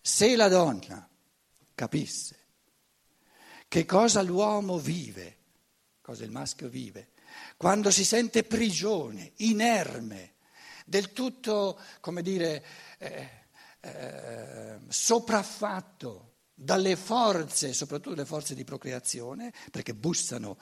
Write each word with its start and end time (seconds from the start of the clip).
Se 0.00 0.36
la 0.36 0.48
donna 0.48 1.08
capisse 1.74 2.36
che 3.68 3.84
cosa 3.84 4.22
l'uomo 4.22 4.78
vive, 4.78 5.36
cosa 6.00 6.24
il 6.24 6.30
maschio 6.30 6.68
vive, 6.68 7.10
quando 7.56 7.90
si 7.90 8.04
sente 8.04 8.44
prigione, 8.44 9.32
inerme, 9.36 10.34
del 10.86 11.12
tutto, 11.12 11.78
come 12.00 12.22
dire, 12.22 12.64
eh, 12.98 13.28
eh, 13.80 14.78
sopraffatto 14.88 16.34
dalle 16.54 16.96
forze, 16.96 17.72
soprattutto 17.72 18.16
le 18.16 18.24
forze 18.24 18.54
di 18.54 18.64
procreazione, 18.64 19.52
perché 19.70 19.94
bussano 19.94 20.58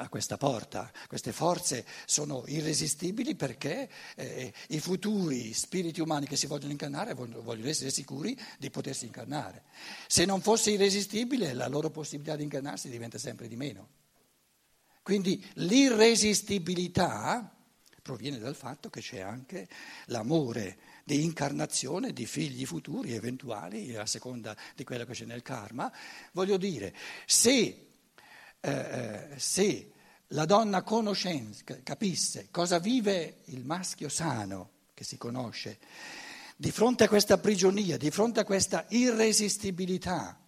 a 0.00 0.08
questa 0.08 0.36
porta. 0.36 0.90
Queste 1.06 1.32
forze 1.32 1.84
sono 2.06 2.44
irresistibili 2.46 3.34
perché 3.34 3.88
eh, 4.16 4.52
i 4.68 4.80
futuri 4.80 5.52
spiriti 5.52 6.00
umani 6.00 6.26
che 6.26 6.36
si 6.36 6.46
vogliono 6.46 6.72
incarnare 6.72 7.14
vogliono 7.14 7.68
essere 7.68 7.90
sicuri 7.90 8.38
di 8.58 8.70
potersi 8.70 9.04
incarnare. 9.04 9.64
Se 10.06 10.24
non 10.24 10.40
fosse 10.40 10.70
irresistibile, 10.70 11.52
la 11.52 11.68
loro 11.68 11.90
possibilità 11.90 12.36
di 12.36 12.44
incarnarsi 12.44 12.88
diventa 12.88 13.18
sempre 13.18 13.46
di 13.46 13.56
meno. 13.56 13.88
Quindi 15.02 15.44
l'irresistibilità 15.54 17.54
proviene 18.02 18.38
dal 18.38 18.56
fatto 18.56 18.88
che 18.88 19.00
c'è 19.00 19.20
anche 19.20 19.68
l'amore 20.06 20.78
di 21.04 21.22
incarnazione 21.24 22.12
di 22.12 22.26
figli 22.26 22.64
futuri, 22.64 23.14
eventuali, 23.14 23.96
a 23.96 24.06
seconda 24.06 24.56
di 24.74 24.84
quello 24.84 25.04
che 25.04 25.12
c'è 25.12 25.24
nel 25.24 25.42
karma. 25.42 25.92
Voglio 26.32 26.56
dire, 26.56 26.94
se 27.26 27.89
eh, 28.60 28.70
eh, 28.70 29.38
se 29.38 29.92
la 30.28 30.44
donna 30.44 30.82
conoscesse, 30.82 31.82
capisse 31.82 32.48
cosa 32.50 32.78
vive 32.78 33.40
il 33.46 33.64
maschio 33.64 34.08
sano 34.08 34.70
che 34.94 35.02
si 35.04 35.16
conosce, 35.16 35.78
di 36.56 36.70
fronte 36.70 37.04
a 37.04 37.08
questa 37.08 37.38
prigionia, 37.38 37.96
di 37.96 38.10
fronte 38.10 38.40
a 38.40 38.44
questa 38.44 38.84
irresistibilità 38.90 40.38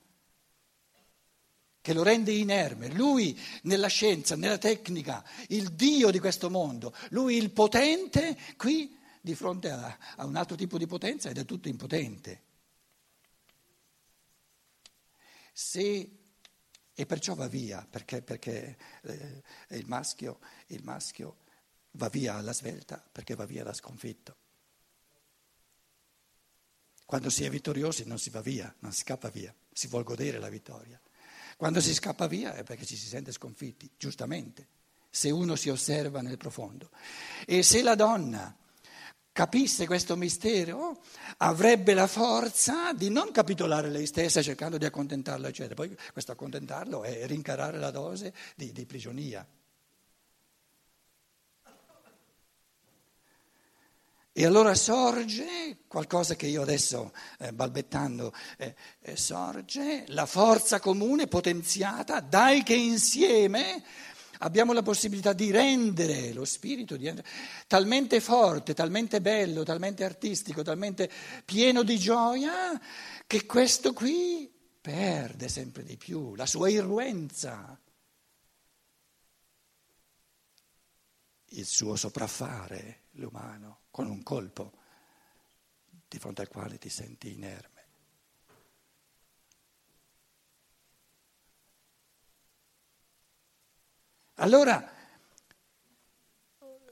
che 1.80 1.92
lo 1.92 2.02
rende 2.04 2.32
inerme, 2.32 2.92
lui 2.92 3.36
nella 3.62 3.88
scienza, 3.88 4.36
nella 4.36 4.58
tecnica, 4.58 5.24
il 5.48 5.72
Dio 5.72 6.10
di 6.10 6.20
questo 6.20 6.48
mondo, 6.48 6.94
lui 7.08 7.36
il 7.36 7.50
potente, 7.50 8.36
qui 8.56 8.96
di 9.20 9.34
fronte 9.34 9.70
a, 9.70 9.98
a 10.16 10.26
un 10.26 10.36
altro 10.36 10.54
tipo 10.54 10.78
di 10.78 10.86
potenza 10.86 11.28
ed 11.28 11.38
è 11.38 11.44
tutto 11.44 11.68
impotente. 11.68 12.42
Se 15.52 16.21
e 16.94 17.06
perciò 17.06 17.34
va 17.34 17.48
via, 17.48 17.86
perché, 17.88 18.22
perché 18.22 18.76
eh, 19.02 19.42
il, 19.68 19.86
maschio, 19.86 20.40
il 20.68 20.82
maschio 20.82 21.38
va 21.92 22.08
via 22.08 22.34
alla 22.34 22.52
svelta, 22.52 23.02
perché 23.10 23.34
va 23.34 23.46
via 23.46 23.64
da 23.64 23.72
sconfitto. 23.72 24.36
Quando 27.04 27.30
si 27.30 27.44
è 27.44 27.50
vittoriosi 27.50 28.04
non 28.06 28.18
si 28.18 28.30
va 28.30 28.40
via, 28.40 28.74
non 28.80 28.92
si 28.92 29.00
scappa 29.00 29.28
via, 29.28 29.54
si 29.72 29.86
vuol 29.88 30.04
godere 30.04 30.38
la 30.38 30.48
vittoria. 30.48 31.00
Quando 31.56 31.80
si 31.80 31.92
scappa 31.92 32.26
via 32.26 32.54
è 32.54 32.62
perché 32.62 32.86
ci 32.86 32.96
si 32.96 33.06
sente 33.06 33.32
sconfitti, 33.32 33.90
giustamente, 33.96 34.68
se 35.10 35.30
uno 35.30 35.56
si 35.56 35.68
osserva 35.68 36.22
nel 36.22 36.38
profondo. 36.38 36.90
E 37.46 37.62
se 37.62 37.82
la 37.82 37.94
donna 37.94 38.56
capisse 39.32 39.86
questo 39.86 40.14
mistero, 40.16 41.00
avrebbe 41.38 41.94
la 41.94 42.06
forza 42.06 42.92
di 42.92 43.08
non 43.08 43.32
capitolare 43.32 43.88
lei 43.88 44.06
stessa 44.06 44.42
cercando 44.42 44.78
di 44.78 44.84
accontentarlo, 44.84 45.46
eccetera. 45.46 45.74
Poi 45.74 45.96
questo 46.12 46.32
accontentarlo 46.32 47.02
è 47.02 47.26
rincarare 47.26 47.78
la 47.78 47.90
dose 47.90 48.32
di, 48.54 48.72
di 48.72 48.84
prigionia. 48.84 49.46
E 54.34 54.46
allora 54.46 54.74
sorge 54.74 55.80
qualcosa 55.86 56.36
che 56.36 56.46
io 56.46 56.62
adesso 56.62 57.12
eh, 57.38 57.52
balbettando 57.52 58.32
eh, 58.56 58.74
eh, 59.00 59.14
sorge, 59.14 60.04
la 60.08 60.24
forza 60.24 60.80
comune 60.80 61.26
potenziata 61.26 62.20
dai 62.20 62.62
che 62.62 62.72
insieme 62.72 63.84
abbiamo 64.42 64.72
la 64.72 64.82
possibilità 64.82 65.32
di 65.32 65.50
rendere 65.50 66.32
lo 66.32 66.44
spirito 66.44 66.96
di, 66.96 67.12
talmente 67.66 68.20
forte, 68.20 68.74
talmente 68.74 69.20
bello, 69.20 69.62
talmente 69.62 70.04
artistico, 70.04 70.62
talmente 70.62 71.10
pieno 71.44 71.82
di 71.82 71.98
gioia, 71.98 72.80
che 73.26 73.46
questo 73.46 73.92
qui 73.92 74.50
perde 74.80 75.48
sempre 75.48 75.84
di 75.84 75.96
più 75.96 76.34
la 76.34 76.46
sua 76.46 76.68
irruenza, 76.68 77.80
il 81.50 81.66
suo 81.66 81.96
sopraffare 81.96 83.02
l'umano 83.12 83.82
con 83.90 84.08
un 84.08 84.22
colpo 84.22 84.72
di 86.08 86.18
fronte 86.18 86.42
al 86.42 86.48
quale 86.48 86.78
ti 86.78 86.88
senti 86.88 87.32
inerme. 87.32 87.71
Allora 94.42 94.90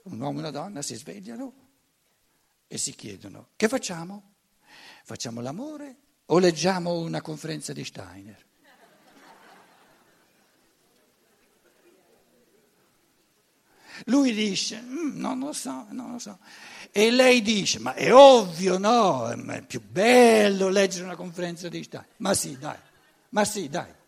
un 0.03 0.19
uomo 0.19 0.37
e 0.37 0.41
una 0.41 0.51
donna 0.51 0.81
si 0.81 0.95
svegliano 0.95 1.53
e 2.65 2.77
si 2.77 2.95
chiedono 2.95 3.49
che 3.57 3.67
facciamo? 3.67 4.35
Facciamo 5.03 5.41
l'amore 5.41 5.95
o 6.27 6.39
leggiamo 6.39 6.99
una 6.99 7.19
conferenza 7.19 7.73
di 7.73 7.83
Steiner? 7.83 8.45
Lui 14.05 14.33
dice, 14.33 14.81
mm, 14.81 15.19
non 15.19 15.39
lo 15.39 15.51
so, 15.51 15.87
non 15.89 16.13
lo 16.13 16.19
so. 16.19 16.39
E 16.89 17.11
lei 17.11 17.41
dice, 17.41 17.79
ma 17.79 17.93
è 17.93 18.13
ovvio, 18.13 18.77
no, 18.77 19.29
è 19.29 19.61
più 19.61 19.81
bello 19.81 20.69
leggere 20.69 21.03
una 21.03 21.15
conferenza 21.15 21.67
di 21.67 21.83
Steiner. 21.83 22.09
Ma 22.17 22.33
sì, 22.33 22.57
dai, 22.57 22.77
ma 23.29 23.43
sì, 23.43 23.67
dai. 23.67 23.99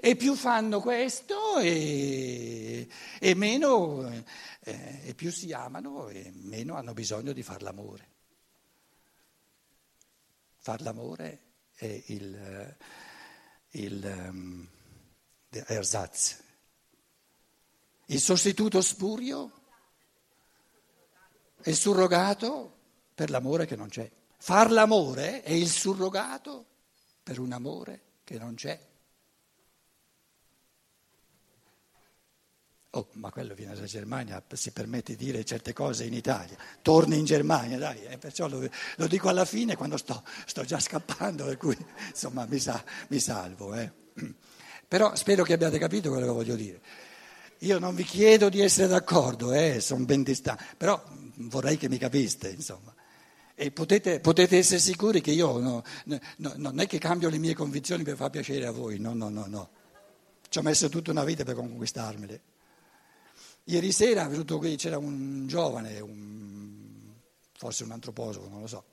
E 0.00 0.16
più 0.16 0.34
fanno 0.34 0.80
questo 0.80 1.58
e, 1.58 2.88
e 3.18 3.34
meno, 3.34 4.08
eh, 4.60 5.00
e 5.04 5.14
più 5.14 5.30
si 5.30 5.52
amano 5.52 6.08
e 6.08 6.30
meno 6.34 6.74
hanno 6.74 6.92
bisogno 6.92 7.32
di 7.32 7.42
far 7.42 7.62
l'amore. 7.62 8.12
Far 10.58 10.80
l'amore 10.80 11.40
è 11.74 12.02
il, 12.06 12.76
il 13.70 14.28
um, 14.28 14.68
ersatz. 15.50 16.42
Il 18.06 18.20
sostituto 18.20 18.80
spurio 18.80 19.50
è 21.60 21.70
il 21.70 21.76
surrogato 21.76 22.76
per 23.14 23.30
l'amore 23.30 23.66
che 23.66 23.76
non 23.76 23.88
c'è. 23.88 24.10
Far 24.36 24.70
l'amore 24.70 25.42
è 25.42 25.52
il 25.52 25.68
surrogato 25.68 26.66
per 27.22 27.38
un 27.38 27.52
amore 27.52 28.02
che 28.24 28.38
non 28.38 28.54
c'è. 28.54 28.78
Oh, 32.96 33.08
ma 33.14 33.30
quello 33.30 33.54
viene 33.54 33.74
dalla 33.74 33.86
Germania, 33.86 34.40
si 34.52 34.70
permette 34.70 35.16
di 35.16 35.24
dire 35.24 35.44
certe 35.44 35.72
cose 35.72 36.04
in 36.04 36.14
Italia. 36.14 36.56
Torni 36.80 37.18
in 37.18 37.24
Germania, 37.24 37.76
dai, 37.76 38.04
eh, 38.04 38.18
perciò 38.18 38.46
lo, 38.46 38.68
lo, 38.96 39.06
dico 39.08 39.28
alla 39.28 39.44
fine 39.44 39.74
quando 39.74 39.96
sto, 39.96 40.22
sto, 40.46 40.62
già 40.62 40.78
scappando, 40.78 41.44
per 41.44 41.56
cui 41.56 41.76
insomma 42.08 42.46
mi, 42.48 42.60
sa, 42.60 42.82
mi 43.08 43.18
salvo. 43.18 43.74
Eh. 43.74 43.90
Però 44.86 45.12
spero 45.16 45.42
che 45.42 45.54
abbiate 45.54 45.76
capito 45.78 46.10
quello 46.10 46.26
che 46.26 46.32
voglio 46.32 46.54
dire. 46.54 46.80
Io 47.58 47.80
non 47.80 47.96
vi 47.96 48.04
chiedo 48.04 48.48
di 48.48 48.60
essere 48.60 48.86
d'accordo, 48.86 49.52
eh, 49.52 49.80
sono 49.80 50.04
ben 50.04 50.22
distante, 50.22 50.62
però 50.76 51.02
vorrei 51.38 51.76
che 51.76 51.88
mi 51.88 51.98
capiste, 51.98 52.50
insomma. 52.50 52.94
E 53.56 53.72
potete, 53.72 54.20
potete 54.20 54.56
essere 54.56 54.78
sicuri 54.78 55.20
che 55.20 55.32
io 55.32 55.58
no, 55.58 55.82
no, 56.04 56.52
non 56.56 56.78
è 56.78 56.86
che 56.86 56.98
cambio 56.98 57.28
le 57.28 57.38
mie 57.38 57.54
convinzioni 57.54 58.04
per 58.04 58.14
far 58.14 58.30
piacere 58.30 58.66
a 58.66 58.70
voi, 58.70 59.00
no, 59.00 59.14
no, 59.14 59.30
no, 59.30 59.46
no. 59.48 59.70
Ci 60.48 60.58
ho 60.58 60.62
messo 60.62 60.88
tutta 60.88 61.10
una 61.10 61.24
vita 61.24 61.42
per 61.42 61.56
conquistarmele. 61.56 62.40
Ieri 63.64 63.92
sera 63.92 64.26
è 64.26 64.28
venuto 64.28 64.58
qui, 64.58 64.76
c'era 64.76 64.98
un 64.98 65.46
giovane, 65.46 65.98
un, 66.00 67.14
forse 67.56 67.84
un 67.84 67.92
antroposofo, 67.92 68.48
non 68.48 68.60
lo 68.60 68.66
so. 68.66 68.84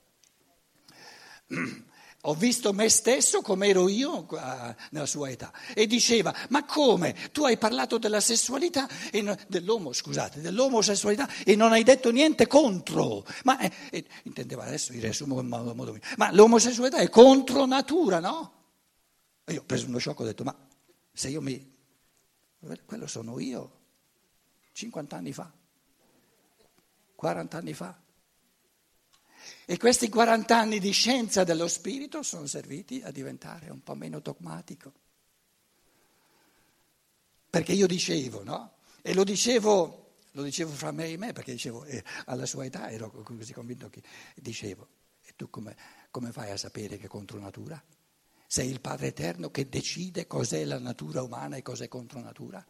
Ho 2.26 2.36
visto 2.36 2.72
me 2.72 2.88
stesso 2.88 3.42
come 3.42 3.68
ero 3.68 3.90
io 3.90 4.28
nella 4.92 5.08
sua 5.08 5.32
età 5.32 5.52
e 5.74 5.88
diceva, 5.88 6.34
ma 6.50 6.64
come? 6.66 7.16
Tu 7.32 7.44
hai 7.46 7.58
parlato 7.58 7.98
della 7.98 8.20
sessualità, 8.20 8.88
no, 9.24 9.36
dell'omo, 9.48 9.92
scusate, 9.92 10.40
dell'omosessualità 10.40 11.28
e 11.44 11.56
non 11.56 11.72
hai 11.72 11.82
detto 11.82 12.12
niente 12.12 12.46
contro. 12.46 13.26
Ma 13.44 13.58
eh, 13.58 13.72
eh, 13.90 14.06
intendeva 14.24 14.66
adesso, 14.66 14.94
riassumo 14.94 15.40
in 15.40 15.48
modo, 15.48 15.74
modo 15.74 15.94
mio, 15.94 16.02
ma 16.18 16.32
l'omosessualità 16.32 16.98
è 16.98 17.10
contro 17.10 17.66
natura, 17.66 18.20
no? 18.20 18.54
E 19.44 19.54
io 19.54 19.62
ho 19.62 19.66
preso 19.66 19.88
uno 19.88 19.98
shock 19.98 20.20
e 20.20 20.24
ho 20.24 20.26
detto, 20.28 20.44
ma 20.44 20.56
se 21.12 21.30
io 21.30 21.42
mi... 21.42 21.76
quello 22.86 23.08
sono 23.08 23.40
io. 23.40 23.80
50 24.72 25.16
anni 25.16 25.34
fa, 25.34 25.52
40 27.16 27.58
anni 27.58 27.74
fa. 27.74 28.00
E 29.66 29.78
questi 29.78 30.10
40 30.10 30.58
anni 30.58 30.80
di 30.80 30.92
scienza 30.92 31.44
dello 31.44 31.68
spirito 31.68 32.22
sono 32.24 32.46
serviti 32.46 33.02
a 33.04 33.12
diventare 33.12 33.70
un 33.70 33.82
po' 33.82 33.96
meno 33.96 34.20
dogmatico. 34.20 34.94
Perché 37.50 37.74
io 37.74 37.88
dicevo, 37.88 38.44
no? 38.44 38.78
E 39.02 39.14
lo 39.14 39.24
dicevo, 39.24 40.16
lo 40.32 40.44
dicevo 40.44 40.72
fra 40.72 40.92
me 40.92 41.08
e 41.08 41.18
me, 41.18 41.34
perché 41.34 41.52
dicevo, 41.52 41.84
eh, 41.86 42.04
alla 42.26 42.46
sua 42.46 42.66
età 42.66 42.90
ero 42.90 43.12
così 43.12 43.54
convinto 43.54 43.90
che 43.90 44.02
dicevo, 44.36 44.88
E 45.24 45.34
tu 45.36 45.50
come, 45.50 45.76
come 46.10 46.32
fai 46.32 46.52
a 46.52 46.58
sapere 46.58 46.98
che 46.98 47.06
è 47.06 47.10
contro 47.10 47.40
natura? 47.40 47.82
Sei 48.48 48.70
il 48.70 48.82
Padre 48.82 49.08
Eterno 49.08 49.50
che 49.50 49.70
decide 49.70 50.28
cos'è 50.28 50.64
la 50.66 50.80
natura 50.80 51.22
umana 51.22 51.56
e 51.56 51.62
cos'è 51.62 51.88
contro 51.88 52.20
natura? 52.20 52.66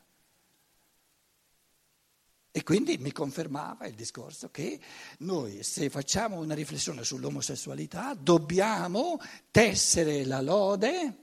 E 2.54 2.64
quindi 2.64 2.98
mi 2.98 3.14
confermava 3.14 3.86
il 3.86 3.96
discorso 3.96 4.50
che 4.50 4.78
noi 5.20 5.64
se 5.64 5.90
facciamo 5.90 6.38
una 6.38 6.54
riflessione 6.54 7.02
sull'omosessualità 7.02 8.14
dobbiamo 8.14 9.20
tessere 9.52 10.26
la 10.26 10.42
lode 10.42 11.18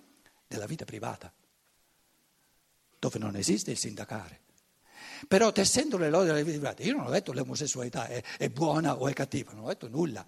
della 0.46 0.64
vita 0.64 0.86
privata, 0.86 1.30
dove 2.98 3.18
non 3.18 3.36
esiste 3.36 3.72
il 3.72 3.76
sindacare. 3.76 4.40
Però 5.28 5.52
tessendo 5.52 5.98
le 5.98 6.08
lodi 6.08 6.28
della 6.28 6.38
vita 6.38 6.56
privata, 6.56 6.82
io 6.82 6.96
non 6.96 7.06
ho 7.06 7.10
detto 7.10 7.34
l'omosessualità 7.34 8.06
è, 8.06 8.22
è 8.38 8.48
buona 8.48 8.98
o 8.98 9.06
è 9.06 9.12
cattiva, 9.12 9.52
non 9.52 9.64
ho 9.64 9.68
detto 9.68 9.88
nulla. 9.88 10.26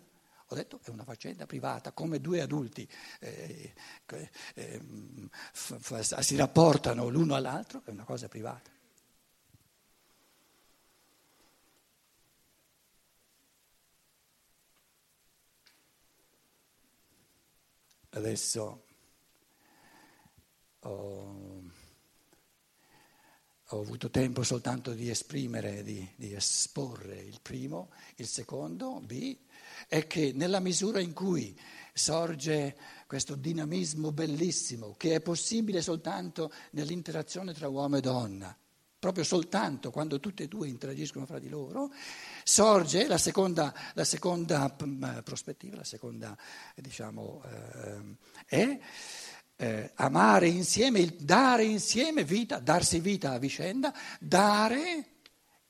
Ho 0.53 0.55
detto 0.55 0.81
è 0.83 0.91
una 0.91 1.05
faccenda 1.05 1.47
privata, 1.47 1.93
come 1.93 2.21
due 2.21 2.41
adulti 2.41 2.87
eh, 3.21 3.73
eh, 4.55 4.81
f- 5.53 5.79
f- 5.79 6.19
si 6.19 6.37
rapportano 6.37 7.09
l'uno 7.09 7.37
all'altro, 7.37 7.83
è 7.85 7.91
una 7.91 8.05
cosa 8.05 8.29
privata. 8.29 8.71
Adesso 18.11 18.85
ho, 20.81 21.63
ho, 23.69 23.81
avuto 23.81 24.11
tempo 24.11 24.43
soltanto 24.43 24.93
di 24.95 25.09
esprimere, 25.09 25.85
di, 25.85 26.09
di 26.17 26.35
esporre 26.35 27.21
il 27.21 27.39
primo, 27.41 27.91
il 28.17 28.27
secondo, 28.27 29.01
B, 29.01 29.37
è 29.87 30.07
che 30.09 30.33
nella 30.35 30.59
misura 30.59 30.99
in 30.99 31.13
cui 31.13 31.57
sorge 31.93 32.77
questo 33.07 33.37
dinamismo 33.37 34.11
bellissimo, 34.11 34.97
che 34.97 35.15
è 35.15 35.21
possibile 35.21 35.81
soltanto 35.81 36.53
nell'interazione 36.73 37.55
tra 37.55 37.69
uomo 37.69 37.97
e 37.97 38.01
donna, 38.01 38.57
proprio 39.01 39.25
soltanto 39.25 39.91
quando 39.91 40.21
tutte 40.21 40.45
e 40.45 40.49
due 40.49 40.69
interagiscono 40.69 41.25
fra 41.27 41.39
di 41.39 41.49
loro, 41.49 41.91
sorge 42.45 43.09
la 43.09 43.19
seconda, 43.19 43.75
la 43.95 44.05
seconda 44.05 44.77
mm, 44.85 45.21
prospettiva, 45.25 45.77
la 45.77 45.85
seconda 45.85 46.37
diciamo, 46.77 47.43
eh, 47.47 48.17
è 48.45 48.79
eh, 49.57 49.93
amare 49.95 50.49
insieme, 50.49 51.17
dare 51.19 51.65
insieme 51.65 52.25
vita, 52.25 52.59
darsi 52.59 53.01
vita 53.01 53.33
a 53.33 53.39
vicenda, 53.39 53.93
dare 54.21 55.07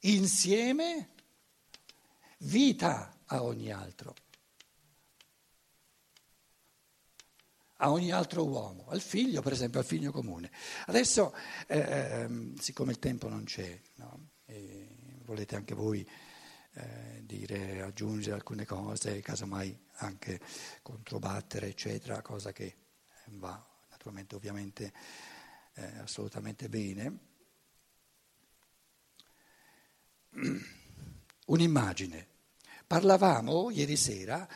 insieme 0.00 1.10
vita 2.38 3.16
a 3.26 3.42
ogni 3.42 3.70
altro, 3.70 4.14
a 7.82 7.90
ogni 7.90 8.10
altro 8.12 8.46
uomo, 8.46 8.86
al 8.88 9.00
figlio 9.00 9.40
per 9.42 9.52
esempio, 9.52 9.80
al 9.80 9.86
figlio 9.86 10.12
comune. 10.12 10.50
Adesso, 10.86 11.34
eh, 11.66 11.78
ehm, 11.78 12.54
siccome 12.56 12.92
il 12.92 12.98
tempo 12.98 13.28
non 13.28 13.44
c'è, 13.44 13.80
no? 13.96 14.28
volete 15.24 15.54
anche 15.54 15.74
voi 15.74 16.06
eh, 16.74 17.22
dire, 17.24 17.82
aggiungere 17.82 18.34
alcune 18.34 18.64
cose, 18.64 19.20
casomai 19.20 19.78
anche 19.98 20.40
controbattere, 20.82 21.68
eccetera, 21.68 22.20
cosa 22.20 22.52
che 22.52 22.76
va 23.26 23.64
naturalmente 23.90 24.34
ovviamente 24.34 24.92
eh, 25.74 25.98
assolutamente 25.98 26.68
bene. 26.68 27.18
Un'immagine. 31.46 32.26
Parlavamo 32.86 33.70
ieri 33.70 33.96
sera 33.96 34.48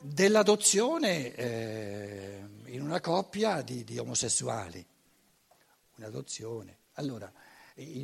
dell'adozione 0.00 1.34
eh, 1.34 2.44
in 2.66 2.82
una 2.82 3.00
coppia 3.00 3.62
di, 3.62 3.84
di 3.84 3.98
omosessuali. 3.98 4.84
Un'adozione. 5.96 6.78
Allora, 6.94 7.32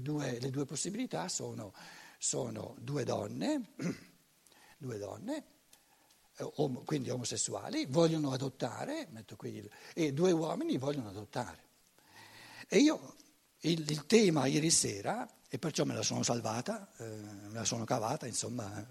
due, 0.02 0.38
le 0.38 0.50
due 0.50 0.64
possibilità 0.64 1.28
sono 1.28 1.72
sono 2.18 2.74
due 2.78 3.04
donne, 3.04 3.72
due 4.78 4.98
donne 4.98 5.44
eh, 6.36 6.52
quindi 6.84 7.10
omosessuali, 7.10 7.86
vogliono 7.86 8.32
adottare, 8.32 9.08
qui, 9.36 9.68
e 9.94 10.12
due 10.12 10.32
uomini 10.32 10.76
vogliono 10.76 11.08
adottare. 11.08 11.64
E 12.68 12.78
io 12.78 13.14
il, 13.60 13.88
il, 13.88 14.06
tema 14.06 14.46
ieri 14.46 14.70
sera, 14.70 15.28
e 15.48 15.58
perciò 15.58 15.84
me 15.84 15.94
la 15.94 16.02
sono 16.02 16.22
salvata, 16.22 16.90
eh, 16.96 17.04
me 17.04 17.54
la 17.54 17.64
sono 17.64 17.84
cavata, 17.84 18.26
insomma, 18.26 18.84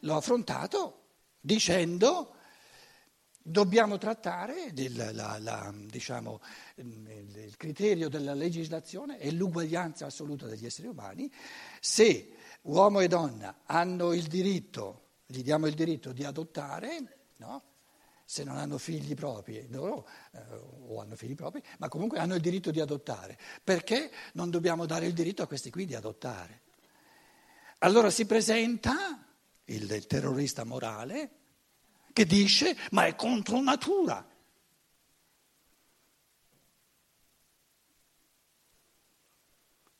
l'ho 0.00 0.16
affrontato 0.16 1.05
dicendo 1.46 2.34
dobbiamo 3.40 3.98
trattare 3.98 4.72
il, 4.74 5.10
la, 5.14 5.38
la, 5.38 5.72
diciamo, 5.72 6.40
il 6.74 7.54
criterio 7.56 8.08
della 8.08 8.34
legislazione 8.34 9.20
e 9.20 9.30
l'uguaglianza 9.30 10.06
assoluta 10.06 10.46
degli 10.46 10.66
esseri 10.66 10.88
umani 10.88 11.32
se 11.80 12.32
uomo 12.62 12.98
e 12.98 13.06
donna 13.06 13.60
hanno 13.64 14.12
il 14.12 14.24
diritto, 14.24 15.02
gli 15.24 15.42
diamo 15.42 15.68
il 15.68 15.74
diritto 15.74 16.10
di 16.10 16.24
adottare, 16.24 17.18
no? 17.36 17.62
se 18.24 18.42
non 18.42 18.56
hanno 18.56 18.76
figli 18.76 19.14
propri, 19.14 19.68
loro 19.70 20.08
eh, 20.32 20.40
o 20.88 21.00
hanno 21.00 21.14
figli 21.14 21.36
propri, 21.36 21.62
ma 21.78 21.88
comunque 21.88 22.18
hanno 22.18 22.34
il 22.34 22.40
diritto 22.40 22.72
di 22.72 22.80
adottare. 22.80 23.38
Perché 23.62 24.10
non 24.32 24.50
dobbiamo 24.50 24.84
dare 24.84 25.06
il 25.06 25.12
diritto 25.12 25.44
a 25.44 25.46
questi 25.46 25.70
qui 25.70 25.84
di 25.84 25.94
adottare? 25.94 26.62
Allora 27.78 28.10
si 28.10 28.26
presenta 28.26 29.25
il, 29.66 30.06
terrorista 30.06 30.64
morale 30.64 31.30
che 32.12 32.24
dice 32.24 32.76
ma 32.90 33.06
è 33.06 33.14
contro 33.14 33.60
natura. 33.60 34.26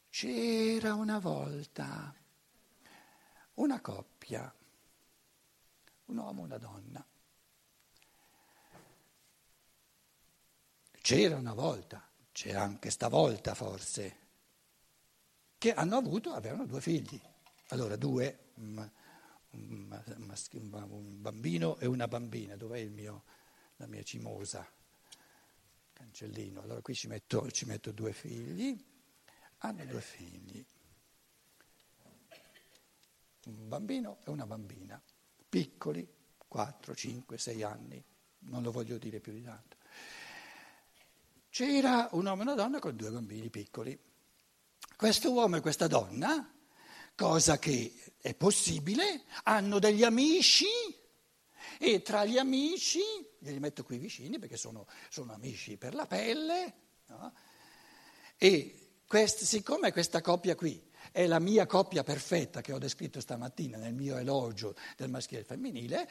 C'era 0.09 0.95
una 0.95 1.19
volta 1.19 2.15
una 3.57 3.81
coppia, 3.81 4.53
un 6.07 6.17
uomo 6.17 6.43
e 6.43 6.45
una 6.45 6.59
donna. 6.59 7.07
C'era 10.93 11.37
una 11.37 11.55
volta, 11.55 12.09
c'è 12.33 12.53
anche 12.53 12.91
stavolta 12.91 13.55
forse, 13.55 14.19
che 15.57 15.73
hanno 15.73 15.97
avuto, 15.97 16.33
avevano 16.33 16.67
due 16.67 16.81
figli. 16.81 17.21
Allora 17.69 17.97
due, 17.97 18.53
un, 19.57 21.21
bambino 21.21 21.79
e 21.79 21.87
una 21.87 22.09
bambina. 22.09 22.57
Dov'è 22.57 22.85
mio, 22.87 23.25
la 23.77 23.87
mia 23.87 24.03
cimosa? 24.03 24.67
Cancellino. 25.93 26.63
Allora 26.63 26.81
qui 26.81 26.95
ci 26.95 27.09
metto, 27.09 27.51
ci 27.51 27.65
metto 27.65 27.93
due 27.93 28.13
figli. 28.13 28.77
Hanno 29.59 29.85
due 29.87 30.01
figli 30.01 30.65
un 33.47 33.69
bambino 33.69 34.19
e 34.25 34.31
una 34.31 34.47
bambina, 34.47 35.01
piccoli, 35.49 36.07
4, 36.49 36.95
5, 36.95 37.39
6 37.39 37.63
anni, 37.63 38.05
non 38.41 38.63
lo 38.63 38.71
voglio 38.71 38.99
dire 38.99 39.21
più 39.21 39.33
di 39.33 39.43
tanto. 39.43 39.77
C'era 41.49 42.09
un 42.13 42.27
uomo 42.27 42.43
e 42.43 42.45
una 42.45 42.55
donna 42.55 42.79
con 42.79 42.97
due 42.97 43.11
bambini 43.11 43.49
piccoli. 43.49 43.99
Questo 44.97 45.33
uomo 45.33 45.57
e 45.57 45.61
questa 45.61 45.87
donna, 45.87 46.55
cosa 47.17 47.59
che 47.59 47.95
è 48.21 48.35
possibile, 48.35 49.23
hanno 49.45 49.79
degli 49.79 50.05
amici 50.05 50.67
e 51.79 52.03
tra 52.03 52.25
gli 52.25 52.39
amici, 52.39 53.01
li 53.41 53.59
metto 53.59 53.83
qui 53.83 53.99
vicini 53.99 54.39
perché 54.39 54.57
sono, 54.57 54.87
sono 55.09 55.33
amici 55.33 55.77
per 55.77 55.95
la 55.95 56.07
pelle, 56.07 56.75
no? 57.07 57.33
e 58.37 59.01
quest, 59.07 59.43
siccome 59.45 59.93
questa 59.93 60.21
coppia 60.21 60.55
qui 60.55 60.81
è 61.11 61.27
la 61.27 61.39
mia 61.39 61.67
coppia 61.67 62.03
perfetta 62.03 62.61
che 62.61 62.73
ho 62.73 62.79
descritto 62.79 63.21
stamattina 63.21 63.79
nel 63.79 63.95
mio 63.95 64.17
elogio 64.17 64.75
del 64.97 65.09
maschile 65.09 65.41
e 65.41 65.45
del 65.45 65.57
femminile, 65.57 66.09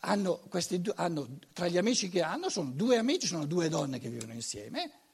hanno 0.00 0.48
due, 0.48 0.92
hanno, 0.96 1.38
tra 1.52 1.68
gli 1.68 1.76
amici 1.78 2.08
che 2.08 2.22
hanno 2.22 2.48
sono 2.48 2.70
due 2.70 2.96
amici, 2.96 3.26
sono 3.26 3.46
due 3.46 3.68
donne 3.68 3.98
che 3.98 4.08
vivono 4.08 4.32
insieme 4.32 5.06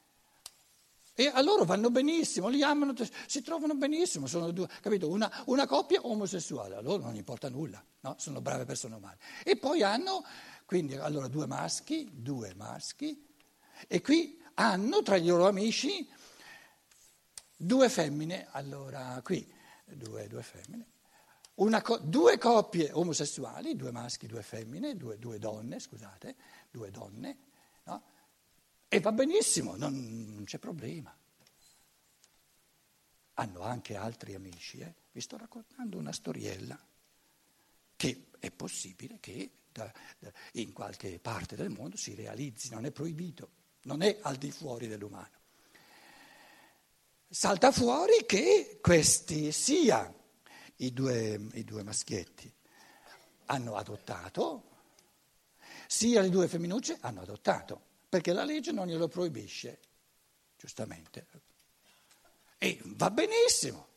e 1.14 1.30
a 1.32 1.40
loro 1.42 1.64
vanno 1.64 1.90
benissimo, 1.90 2.48
li 2.48 2.62
amano, 2.62 2.92
si 3.26 3.42
trovano 3.42 3.74
benissimo, 3.74 4.26
sono 4.26 4.50
due, 4.50 4.68
capito? 4.80 5.08
Una, 5.08 5.30
una 5.46 5.66
coppia 5.66 6.00
omosessuale, 6.02 6.74
a 6.74 6.80
loro 6.80 7.04
non 7.04 7.14
importa 7.14 7.48
nulla, 7.48 7.82
no? 8.00 8.16
sono 8.18 8.40
brave 8.40 8.64
persone 8.64 8.96
umane. 8.96 9.18
E 9.44 9.56
poi 9.56 9.82
hanno, 9.82 10.24
quindi 10.66 10.96
allora 10.96 11.28
due 11.28 11.46
maschi, 11.46 12.08
due 12.12 12.54
maschi, 12.54 13.26
e 13.86 14.00
qui 14.00 14.40
hanno 14.54 15.02
tra 15.02 15.16
i 15.16 15.24
loro 15.24 15.46
amici 15.46 16.08
Due 17.56 17.88
femmine, 17.88 18.48
allora 18.50 19.20
qui, 19.22 19.50
due, 19.86 20.26
due 20.26 20.42
femmine, 20.42 20.86
co- 21.82 21.98
due 21.98 22.36
coppie 22.36 22.90
omosessuali, 22.92 23.76
due 23.76 23.92
maschi, 23.92 24.26
due 24.26 24.42
femmine, 24.42 24.96
due, 24.96 25.18
due 25.18 25.38
donne, 25.38 25.78
scusate, 25.78 26.34
due 26.70 26.90
donne, 26.90 27.38
no? 27.84 28.02
E 28.94 29.00
va 29.00 29.10
benissimo, 29.10 29.74
non, 29.74 29.92
non, 30.32 30.44
c'è 30.44 30.58
problema. 30.58 31.12
Hanno 33.34 33.60
anche 33.62 33.96
altri 33.96 34.36
amici, 34.36 34.78
eh? 34.78 34.94
vi 35.10 35.20
sto 35.20 35.36
raccontando 35.36 35.98
una 35.98 36.12
storiella 36.12 36.78
che 37.96 38.26
è 38.38 38.52
possibile 38.52 39.18
che 39.18 39.50
da, 39.72 39.92
da, 40.16 40.30
in 40.52 40.72
qualche 40.72 41.18
parte 41.18 41.56
del 41.56 41.70
mondo 41.70 41.96
si 41.96 42.14
realizzi, 42.14 42.70
non 42.70 42.84
è 42.84 42.92
proibito, 42.92 43.48
non 43.82 44.00
è 44.00 44.20
al 44.22 44.36
di 44.36 44.52
fuori 44.52 44.86
dell'umano. 44.86 45.42
Salta 47.28 47.72
fuori 47.72 48.24
che 48.26 48.78
questi 48.80 49.50
sia 49.50 50.08
i 50.76 50.92
due, 50.92 51.48
i 51.54 51.64
due 51.64 51.82
maschietti 51.82 52.48
hanno 53.46 53.74
adottato, 53.74 54.70
sia 55.88 56.20
le 56.20 56.28
due 56.28 56.46
femminucce 56.46 56.96
hanno 57.00 57.22
adottato, 57.22 57.93
perché 58.14 58.32
la 58.32 58.44
legge 58.44 58.70
non 58.70 58.86
glielo 58.86 59.08
proibisce, 59.08 59.80
giustamente. 60.56 61.26
E 62.58 62.80
va 62.84 63.10
benissimo, 63.10 63.88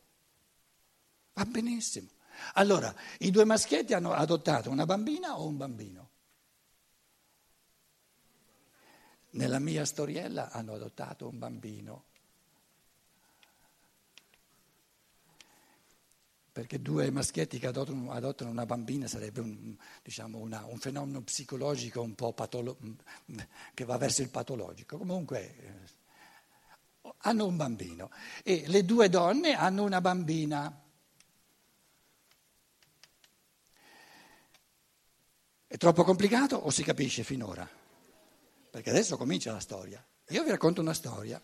va 1.34 1.44
benissimo. 1.44 2.08
Allora, 2.54 2.92
i 3.18 3.30
due 3.30 3.44
maschietti 3.44 3.94
hanno 3.94 4.12
adottato 4.12 4.70
una 4.70 4.86
bambina 4.86 5.38
o 5.38 5.46
un 5.46 5.56
bambino? 5.56 6.10
Nella 9.30 9.60
mia 9.60 9.84
storiella 9.84 10.50
hanno 10.50 10.74
adottato 10.74 11.28
un 11.28 11.38
bambino. 11.38 12.06
Perché 16.58 16.82
due 16.82 17.08
maschietti 17.12 17.60
che 17.60 17.68
adottano, 17.68 18.10
adottano 18.10 18.50
una 18.50 18.66
bambina 18.66 19.06
sarebbe 19.06 19.38
un, 19.38 19.76
diciamo 20.02 20.38
una, 20.38 20.64
un, 20.64 20.78
fenomeno 20.78 21.22
psicologico 21.22 22.02
un 22.02 22.16
po' 22.16 22.32
patolo- 22.32 22.76
che 23.74 23.84
va 23.84 23.96
verso 23.96 24.22
il 24.22 24.30
patologico. 24.30 24.98
Comunque 24.98 25.56
eh, 25.56 25.72
hanno 27.18 27.46
un 27.46 27.56
bambino 27.56 28.10
e 28.42 28.64
le 28.66 28.84
due 28.84 29.08
donne 29.08 29.52
hanno 29.52 29.84
una 29.84 30.00
bambina. 30.00 30.82
È 35.64 35.76
troppo 35.76 36.02
complicato 36.02 36.56
o 36.56 36.70
si 36.70 36.82
capisce 36.82 37.22
finora? 37.22 37.70
Perché 38.68 38.90
adesso 38.90 39.16
comincia 39.16 39.52
la 39.52 39.60
storia. 39.60 40.04
Io 40.30 40.42
vi 40.42 40.50
racconto 40.50 40.80
una 40.80 40.92
storia. 40.92 41.40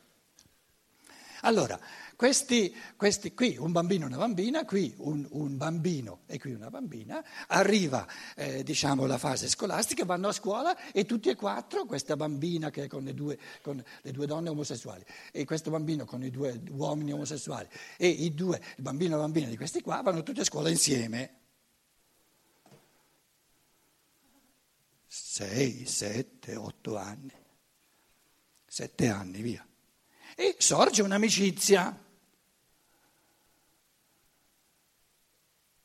Allora, 1.44 1.78
questi, 2.16 2.74
questi 2.96 3.34
qui, 3.34 3.56
un 3.58 3.70
bambino 3.70 4.04
e 4.04 4.08
una 4.08 4.16
bambina, 4.16 4.64
qui 4.64 4.94
un, 4.98 5.26
un, 5.30 5.56
bambino 5.58 6.20
e 6.26 6.38
qui 6.38 6.54
una 6.54 6.70
bambina, 6.70 7.22
arriva 7.48 8.06
eh, 8.34 8.62
diciamo 8.62 9.04
la 9.04 9.18
fase 9.18 9.48
scolastica, 9.48 10.06
vanno 10.06 10.28
a 10.28 10.32
scuola 10.32 10.74
e 10.90 11.04
tutti 11.04 11.28
e 11.28 11.34
quattro, 11.34 11.84
questa 11.84 12.16
bambina 12.16 12.70
che 12.70 12.84
è 12.84 12.86
con 12.86 13.04
le 13.04 13.12
due, 13.12 13.38
con 13.62 13.82
le 14.02 14.10
due 14.10 14.26
donne 14.26 14.48
omosessuali 14.48 15.04
e 15.32 15.44
questo 15.44 15.70
bambino 15.70 16.06
con 16.06 16.22
i 16.22 16.30
due 16.30 16.60
uomini 16.70 17.12
omosessuali 17.12 17.68
e 17.98 18.08
i 18.08 18.32
due, 18.32 18.60
il 18.76 18.82
bambino 18.82 19.14
e 19.14 19.16
la 19.16 19.22
bambina 19.24 19.48
di 19.48 19.56
questi 19.56 19.82
qua, 19.82 20.00
vanno 20.00 20.22
tutti 20.22 20.40
a 20.40 20.44
scuola 20.44 20.70
insieme. 20.70 21.42
sei, 25.06 25.84
sette, 25.86 26.56
otto 26.56 26.96
anni, 26.96 27.32
sette 28.66 29.08
anni 29.08 29.42
via. 29.42 29.64
E 30.36 30.56
sorge 30.58 31.02
un'amicizia, 31.02 32.02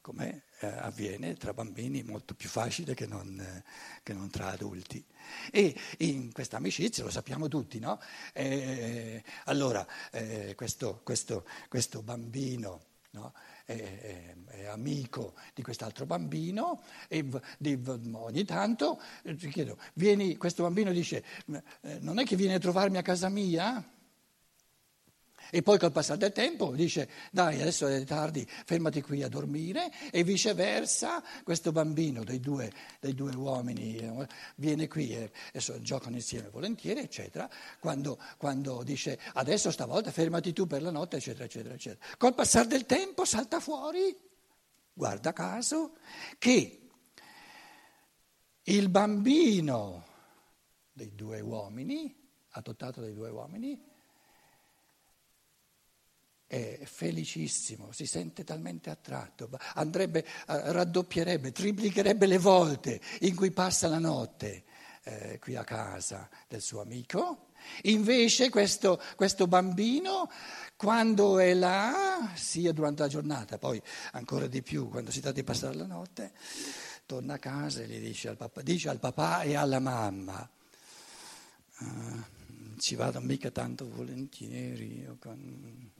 come 0.02 0.44
eh, 0.60 0.68
avviene 0.68 1.36
tra 1.36 1.54
bambini 1.54 2.04
molto 2.04 2.34
più 2.34 2.50
facile 2.50 2.94
che 2.94 3.06
non, 3.06 3.40
eh, 3.40 3.64
che 4.04 4.14
non, 4.14 4.30
tra 4.30 4.48
adulti. 4.48 5.06
E 5.52 5.76
in 6.00 6.32
questa 6.32 6.58
amicizia, 6.58 7.04
lo 7.04 7.12
sappiamo 7.12 7.48
tutti, 7.48 7.80
no? 7.80 8.00
Eh, 8.34 9.24
allora, 9.46 9.86
eh, 10.12 10.54
questo, 10.56 11.02
questo, 11.04 11.46
questo 11.68 12.02
bambino 12.02 12.86
no? 13.12 13.34
è, 13.66 13.74
è, 13.74 14.36
è, 14.48 14.66
amico 14.66 15.36
di 15.54 15.62
quest'altro 15.62 16.06
bambino 16.06 16.82
e 17.08 17.26
di, 17.58 17.80
ogni 18.14 18.46
tanto 18.46 19.02
eh, 19.24 19.36
ti 19.36 19.50
chiedo, 19.50 19.78
vieni, 19.94 20.36
questo 20.38 20.64
bambino 20.64 20.92
dice, 20.92 21.24
eh, 21.82 22.00
non 22.00 22.20
è 22.20 22.26
che 22.26 22.36
vieni 22.36 22.56
a 22.56 22.60
trovarmi 22.60 22.98
a 22.98 23.02
casa 23.02 23.30
mia? 23.30 23.98
E 25.52 25.62
poi 25.64 25.80
col 25.80 25.92
passare 25.92 26.20
del 26.20 26.32
tempo 26.32 26.72
dice, 26.76 27.10
dai, 27.32 27.60
adesso 27.60 27.88
è 27.88 28.04
tardi, 28.04 28.48
fermati 28.66 29.02
qui 29.02 29.24
a 29.24 29.28
dormire 29.28 29.92
e 30.12 30.24
viceversa 30.24 31.24
questo 31.44 31.72
bambino 31.72 32.24
dei 32.24 32.40
due, 32.40 32.72
dei 33.00 33.16
due 33.16 33.34
uomini 33.34 33.98
eh, 33.98 34.28
viene 34.56 34.88
qui 34.88 35.16
e, 35.16 35.32
e 35.52 35.82
giocano 35.82 36.16
insieme 36.16 36.50
volentieri, 36.50 37.00
eccetera, 37.00 37.50
quando, 37.80 38.20
quando, 38.38 38.84
dice, 38.84 39.20
adesso 39.34 39.72
stavolta 39.72 40.12
fermati 40.12 40.54
tu 40.54 40.68
per 40.68 40.84
la 40.84 40.92
notte, 40.92 41.18
eccetera, 41.18 41.46
eccetera, 41.46 41.74
eccetera. 41.74 42.16
Col 42.18 42.36
passare 42.36 42.68
del 42.68 42.86
tempo 42.86 43.26
salta 43.26 43.60
fuori, 43.60 44.16
guarda 44.94 45.34
caso, 45.34 45.96
che 46.38 46.80
il 48.64 48.90
bambino 48.90 50.06
dei 50.92 51.16
due 51.16 51.40
uomini, 51.40 52.16
adottato 52.50 53.02
dai 53.02 53.14
due 53.14 53.30
uomini, 53.30 53.89
è 56.50 56.80
felicissimo, 56.84 57.92
si 57.92 58.08
sente 58.08 58.44
talmente 58.44 58.90
attratto, 58.90 59.48
andrebbe, 59.76 60.26
eh, 60.26 60.72
raddoppierebbe, 60.72 61.52
triplicherebbe 61.52 62.26
le 62.26 62.40
volte 62.40 63.00
in 63.20 63.36
cui 63.36 63.52
passa 63.52 63.88
la 63.88 64.00
notte 64.00 64.64
eh, 65.04 65.38
qui 65.40 65.56
a 65.56 65.64
casa 65.64 66.28
del 66.48 66.62
suo 66.62 66.82
amico. 66.82 67.52
Invece 67.84 68.50
questo, 68.50 69.00
questo, 69.16 69.46
bambino, 69.46 70.28
quando 70.76 71.38
è 71.38 71.54
là, 71.54 72.32
sia 72.34 72.72
durante 72.72 73.04
la 73.04 73.10
giornata, 73.10 73.60
poi 73.60 73.80
ancora 74.14 74.48
di 74.48 74.64
più 74.64 74.90
quando 74.90 75.12
si 75.12 75.20
tratta 75.20 75.36
di 75.36 75.44
passare 75.44 75.76
la 75.76 75.86
notte, 75.86 76.32
torna 77.06 77.36
a 77.36 77.40
casa 77.40 77.82
e 77.84 77.88
gli 77.88 78.00
dice 78.00 78.28
al 78.28 78.38
papà, 78.38 78.64
dice 78.64 78.90
al 78.90 79.00
papà 79.00 79.44
e 79.44 79.56
alla 79.56 79.80
mamma, 79.80 80.50
uh, 81.80 82.24
ci 82.80 82.96
vado 82.96 83.20
mica 83.20 83.52
tanto 83.52 83.88
volentieri 83.88 85.02
io 85.02 85.18
con 85.20 85.98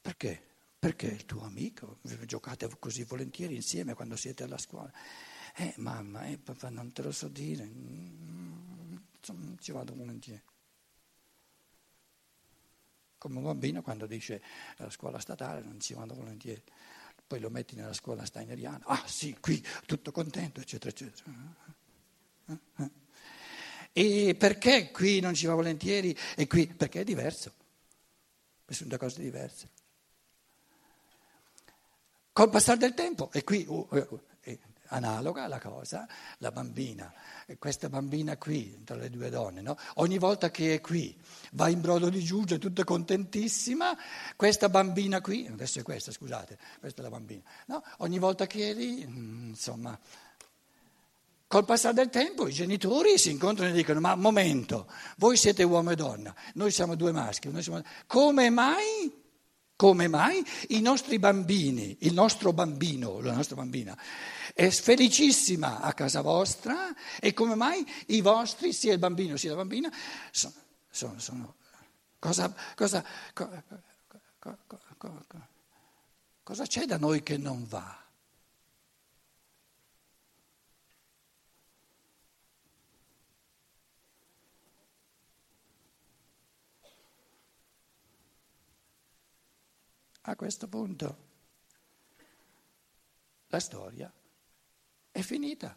perché? 0.00 0.50
Perché 0.78 1.06
il 1.06 1.24
tuo 1.24 1.44
amico, 1.44 1.98
giocate 2.26 2.68
così 2.78 3.04
volentieri 3.04 3.54
insieme 3.54 3.94
quando 3.94 4.16
siete 4.16 4.42
alla 4.44 4.58
scuola. 4.58 4.92
Eh 5.54 5.74
mamma, 5.76 6.24
eh, 6.26 6.38
papà, 6.38 6.70
non 6.70 6.92
te 6.92 7.02
lo 7.02 7.12
so 7.12 7.28
dire, 7.28 7.64
mm, 7.64 8.96
insomma, 9.16 9.54
ci 9.60 9.70
vado 9.72 9.94
volentieri. 9.94 10.42
Come 13.18 13.36
un 13.36 13.44
bambino 13.44 13.82
quando 13.82 14.06
dice 14.06 14.42
alla 14.78 14.90
scuola 14.90 15.20
statale 15.20 15.62
non 15.62 15.78
ci 15.80 15.94
vado 15.94 16.14
volentieri, 16.14 16.62
poi 17.26 17.38
lo 17.38 17.50
metti 17.50 17.76
nella 17.76 17.92
scuola 17.92 18.24
steineriana, 18.24 18.84
ah 18.86 19.06
sì, 19.06 19.36
qui, 19.38 19.64
tutto 19.86 20.10
contento, 20.10 20.60
eccetera, 20.60 20.90
eccetera. 20.90 21.30
Eh, 22.48 22.58
eh. 22.78 22.90
E 23.92 24.34
perché 24.34 24.90
qui 24.90 25.20
non 25.20 25.34
ci 25.34 25.46
va 25.46 25.54
volentieri 25.54 26.16
e 26.34 26.46
qui? 26.46 26.66
Perché 26.66 27.02
è 27.02 27.04
diverso. 27.04 27.52
Sono 28.66 28.88
due 28.88 28.98
cose 28.98 29.20
diverse. 29.20 29.68
Col 32.32 32.48
passare 32.48 32.78
del 32.78 32.94
tempo, 32.94 33.30
e 33.32 33.44
qui 33.44 33.64
uh, 33.68 33.86
uh, 33.90 34.20
è 34.40 34.58
analoga 34.92 35.46
la 35.48 35.58
cosa, 35.58 36.06
la 36.38 36.50
bambina, 36.50 37.12
questa 37.58 37.88
bambina 37.88 38.36
qui, 38.36 38.82
tra 38.84 38.96
le 38.96 39.10
due 39.10 39.28
donne, 39.28 39.60
no? 39.60 39.76
ogni 39.96 40.18
volta 40.18 40.50
che 40.50 40.74
è 40.74 40.80
qui 40.80 41.14
va 41.52 41.68
in 41.68 41.80
brodo 41.80 42.08
di 42.08 42.22
giugno, 42.22 42.54
è 42.54 42.58
tutta 42.58 42.84
contentissima, 42.84 43.96
questa 44.36 44.68
bambina 44.68 45.20
qui, 45.20 45.46
adesso 45.46 45.80
è 45.80 45.82
questa, 45.82 46.10
scusate, 46.10 46.58
questa 46.80 47.00
è 47.00 47.04
la 47.04 47.10
bambina, 47.10 47.42
no? 47.66 47.82
ogni 47.98 48.18
volta 48.18 48.46
che 48.46 48.70
è 48.70 48.74
lì, 48.74 49.06
mm, 49.06 49.48
insomma, 49.50 49.98
Col 51.52 51.66
passare 51.66 51.92
del 51.92 52.08
tempo 52.08 52.48
i 52.48 52.50
genitori 52.50 53.18
si 53.18 53.30
incontrano 53.30 53.72
e 53.72 53.74
dicono, 53.74 54.00
ma 54.00 54.14
momento, 54.14 54.90
voi 55.18 55.36
siete 55.36 55.62
uomo 55.62 55.90
e 55.90 55.96
donna, 55.96 56.34
noi 56.54 56.70
siamo 56.70 56.94
due 56.94 57.12
maschi, 57.12 57.50
siamo... 57.60 57.82
come 58.06 58.48
mai 58.48 59.21
come 59.82 60.06
mai 60.06 60.46
i 60.68 60.80
nostri 60.80 61.18
bambini, 61.18 61.96
il 62.02 62.12
nostro 62.12 62.52
bambino, 62.52 63.18
la 63.18 63.34
nostra 63.34 63.56
bambina, 63.56 63.98
è 64.54 64.70
felicissima 64.70 65.80
a 65.80 65.92
casa 65.92 66.20
vostra 66.20 66.94
e 67.18 67.34
come 67.34 67.56
mai 67.56 67.84
i 68.06 68.20
vostri, 68.20 68.72
sia 68.72 68.92
il 68.92 69.00
bambino 69.00 69.36
sia 69.36 69.50
la 69.50 69.56
bambina, 69.56 69.92
sono... 70.30 70.54
sono, 70.88 71.18
sono 71.18 71.54
cosa, 72.20 72.54
cosa, 72.76 73.04
cosa, 74.38 75.48
cosa 76.44 76.64
c'è 76.64 76.84
da 76.84 76.96
noi 76.96 77.24
che 77.24 77.36
non 77.36 77.66
va? 77.66 78.01
A 90.22 90.36
questo 90.36 90.68
punto 90.68 91.30
la 93.48 93.60
storia 93.60 94.12
è 95.10 95.20
finita 95.20 95.76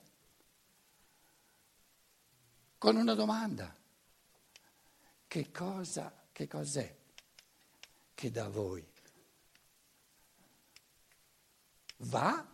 con 2.78 2.96
una 2.96 3.14
domanda. 3.14 3.76
Che 5.28 5.52
cosa, 5.52 6.14
che 6.32 6.48
cos'è 6.48 6.96
che 8.14 8.32
da 8.32 8.48
voi 8.48 8.86
va 11.98 12.54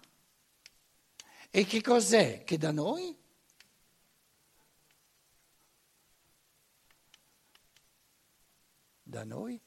E 1.53 1.65
che 1.65 1.81
cos'è 1.81 2.45
che 2.45 2.57
da 2.57 2.71
noi? 2.71 3.13
Da 9.03 9.25
noi? 9.25 9.61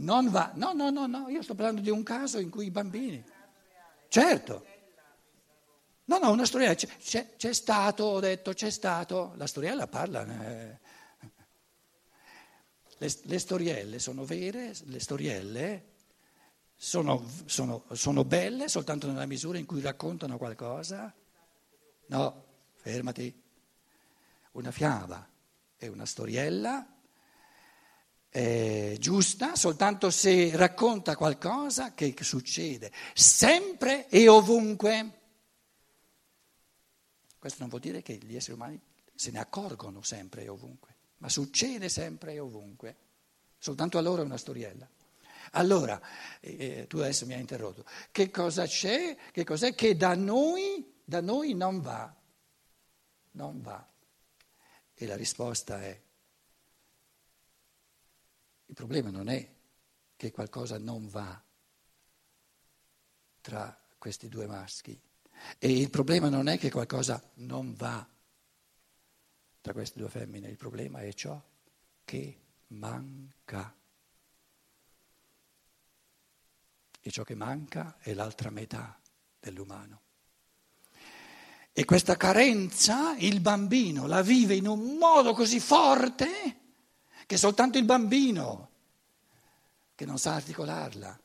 Non 0.00 0.30
va, 0.30 0.52
no, 0.54 0.72
no, 0.72 0.90
no, 0.90 1.06
no, 1.06 1.28
io 1.28 1.42
sto 1.42 1.54
parlando 1.54 1.80
di 1.80 1.90
un 1.90 2.04
caso 2.04 2.38
in 2.38 2.50
cui 2.50 2.66
i 2.66 2.70
bambini, 2.70 3.24
certo, 4.06 4.64
no, 6.04 6.18
no, 6.18 6.30
una 6.30 6.44
storiella, 6.44 6.74
c'è, 6.74 6.88
c'è, 6.98 7.34
c'è 7.36 7.52
stato, 7.52 8.04
ho 8.04 8.20
detto, 8.20 8.52
c'è 8.52 8.70
stato, 8.70 9.32
la 9.36 9.48
storiella 9.48 9.88
parla, 9.88 10.24
eh. 10.24 10.78
le, 12.98 13.12
le, 13.22 13.38
storielle 13.40 13.98
sono 13.98 14.24
vere, 14.24 14.72
le 14.84 15.00
storielle 15.00 15.86
sono, 16.76 17.28
sono, 17.46 17.84
sono 17.90 18.24
belle 18.24 18.68
soltanto 18.68 19.08
nella 19.08 19.26
misura 19.26 19.58
in 19.58 19.66
cui 19.66 19.80
raccontano 19.80 20.38
qualcosa, 20.38 21.12
no, 22.06 22.44
fermati, 22.74 23.42
una 24.52 24.70
fiaba 24.70 25.28
è 25.76 25.88
una 25.88 26.06
storiella 26.06 26.97
è 28.38 28.94
giusta 28.98 29.56
soltanto 29.56 30.10
se 30.10 30.56
racconta 30.56 31.16
qualcosa 31.16 31.92
che 31.92 32.14
succede 32.20 32.92
sempre 33.12 34.08
e 34.08 34.28
ovunque. 34.28 35.12
Questo 37.36 37.58
non 37.60 37.68
vuol 37.68 37.80
dire 37.80 38.00
che 38.00 38.14
gli 38.14 38.36
esseri 38.36 38.54
umani 38.54 38.80
se 39.12 39.32
ne 39.32 39.40
accorgono 39.40 40.02
sempre 40.02 40.44
e 40.44 40.48
ovunque, 40.48 40.94
ma 41.18 41.28
succede 41.28 41.88
sempre 41.88 42.34
e 42.34 42.38
ovunque. 42.38 42.96
Soltanto 43.58 43.98
allora 43.98 44.22
è 44.22 44.24
una 44.24 44.36
storiella. 44.36 44.88
Allora, 45.52 46.00
eh, 46.38 46.84
tu 46.86 46.98
adesso 46.98 47.26
mi 47.26 47.32
hai 47.32 47.40
interrotto, 47.40 47.84
che 48.12 48.30
cosa 48.30 48.66
c'è? 48.66 49.16
Che 49.32 49.42
cos'è 49.42 49.74
che 49.74 49.96
da 49.96 50.14
noi, 50.14 51.00
da 51.04 51.20
noi 51.20 51.54
non 51.54 51.80
va? 51.80 52.14
Non 53.32 53.60
va. 53.62 53.84
E 54.94 55.06
la 55.06 55.16
risposta 55.16 55.82
è 55.82 56.00
il 58.68 58.74
problema 58.74 59.10
non 59.10 59.28
è 59.28 59.56
che 60.14 60.30
qualcosa 60.30 60.78
non 60.78 61.08
va 61.08 61.42
tra 63.40 63.78
questi 63.96 64.28
due 64.28 64.46
maschi 64.46 65.00
e 65.58 65.72
il 65.72 65.88
problema 65.90 66.28
non 66.28 66.48
è 66.48 66.58
che 66.58 66.70
qualcosa 66.70 67.22
non 67.36 67.74
va 67.74 68.06
tra 69.60 69.72
queste 69.72 69.98
due 69.98 70.08
femmine, 70.08 70.48
il 70.48 70.56
problema 70.56 71.00
è 71.00 71.12
ciò 71.12 71.42
che 72.04 72.40
manca. 72.68 73.74
E 77.00 77.10
ciò 77.10 77.22
che 77.22 77.34
manca 77.34 77.96
è 78.00 78.12
l'altra 78.12 78.50
metà 78.50 79.00
dell'umano. 79.38 80.02
E 81.72 81.84
questa 81.84 82.16
carenza 82.16 83.16
il 83.18 83.40
bambino 83.40 84.06
la 84.06 84.20
vive 84.20 84.54
in 84.54 84.66
un 84.66 84.96
modo 84.96 85.32
così 85.32 85.60
forte 85.60 86.67
che 87.28 87.36
soltanto 87.36 87.76
il 87.76 87.84
bambino, 87.84 88.70
che 89.94 90.06
non 90.06 90.16
sa 90.16 90.36
articolarla, 90.36 91.20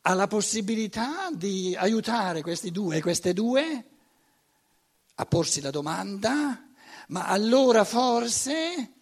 ha 0.00 0.14
la 0.14 0.26
possibilità 0.26 1.30
di 1.30 1.76
aiutare 1.78 2.42
questi 2.42 2.72
due 2.72 2.96
e 2.96 3.00
queste 3.00 3.32
due 3.32 3.84
a 5.14 5.26
porsi 5.26 5.60
la 5.60 5.70
domanda, 5.70 6.68
ma 7.06 7.26
allora 7.26 7.84
forse 7.84 8.92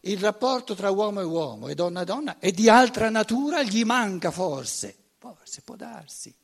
il 0.00 0.18
rapporto 0.18 0.74
tra 0.74 0.88
uomo 0.88 1.20
e 1.20 1.24
uomo 1.24 1.68
e 1.68 1.74
donna 1.74 2.00
e 2.00 2.04
donna 2.06 2.38
è 2.38 2.50
di 2.50 2.70
altra 2.70 3.10
natura, 3.10 3.62
gli 3.62 3.84
manca 3.84 4.30
forse, 4.30 4.96
forse 5.18 5.60
può 5.60 5.76
darsi, 5.76 6.34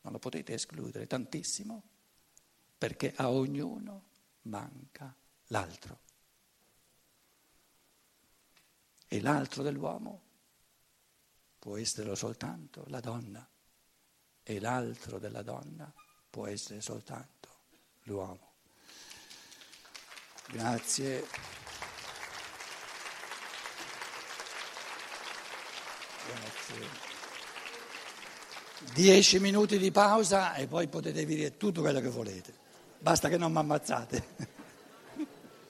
non 0.00 0.14
lo 0.14 0.18
potete 0.18 0.54
escludere 0.54 1.06
tantissimo, 1.06 1.84
perché 2.76 3.12
a 3.14 3.30
ognuno 3.30 4.06
manca 4.42 5.14
l'altro 5.46 6.06
e 9.08 9.20
l'altro 9.20 9.62
dell'uomo 9.62 10.22
può 11.58 11.76
essere 11.76 12.14
soltanto 12.14 12.84
la 12.88 13.00
donna 13.00 13.46
e 14.42 14.60
l'altro 14.60 15.18
della 15.18 15.42
donna 15.42 15.92
può 16.30 16.46
essere 16.46 16.80
soltanto 16.80 17.48
l'uomo. 18.04 18.52
Grazie. 20.50 21.26
Grazie. 26.26 27.06
Dieci 28.92 29.38
minuti 29.40 29.78
di 29.78 29.90
pausa 29.90 30.54
e 30.54 30.66
poi 30.66 30.88
potete 30.88 31.24
dire 31.24 31.56
tutto 31.56 31.80
quello 31.80 32.00
che 32.00 32.08
volete. 32.08 32.54
Basta 32.98 33.28
che 33.28 33.36
non 33.36 33.52
mi 33.52 33.58
ammazzate. 33.58 34.56